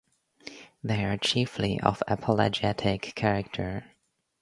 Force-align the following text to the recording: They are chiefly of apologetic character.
They 0.83 1.05
are 1.05 1.15
chiefly 1.15 1.79
of 1.79 2.01
apologetic 2.07 3.13
character. 3.13 3.85